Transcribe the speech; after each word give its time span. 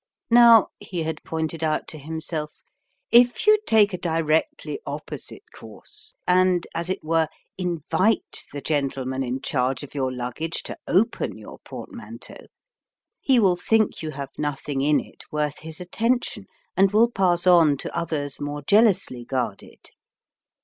Now, 0.31 0.69
he 0.79 1.03
had 1.03 1.23
pointed 1.23 1.63
out 1.63 1.87
to 1.89 1.99
himself, 1.99 2.51
if 3.11 3.45
you 3.45 3.59
take 3.67 3.93
a 3.93 3.99
directly 3.99 4.79
opposite 4.83 5.43
course, 5.53 6.15
and, 6.27 6.65
as 6.73 6.89
it 6.89 7.03
were, 7.03 7.27
invite 7.55 8.47
the 8.51 8.61
gentleman 8.61 9.21
in 9.21 9.41
charge 9.41 9.83
of 9.83 9.93
your 9.93 10.11
luggage 10.11 10.63
to 10.63 10.75
open 10.87 11.37
your 11.37 11.59
portmanteau, 11.59 12.47
he 13.19 13.39
will 13.39 13.55
think 13.55 14.01
you 14.01 14.09
have 14.09 14.31
nothing 14.39 14.81
in 14.81 14.99
it 14.99 15.25
worth 15.31 15.59
his 15.59 15.79
attention, 15.79 16.47
and 16.75 16.89
will 16.93 17.11
pass 17.11 17.45
on 17.45 17.77
to 17.77 17.95
others 17.95 18.41
more 18.41 18.63
jealously 18.63 19.23
guarded. 19.23 19.91